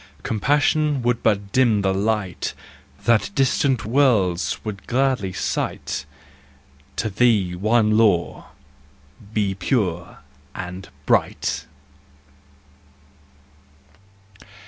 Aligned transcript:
Compassion 0.23 1.03
would 1.03 1.21
but 1.21 1.51
dim 1.51 1.83
the 1.83 1.93
light 1.93 2.55
That 3.03 3.29
distant 3.35 3.85
worlds 3.85 4.57
will 4.63 4.77
gladly 4.87 5.31
sight. 5.31 6.07
To 6.95 7.07
thee 7.11 7.53
one 7.55 7.95
law—be 7.95 9.53
pure 9.53 10.17
and 10.55 10.89
bright! 11.05 11.67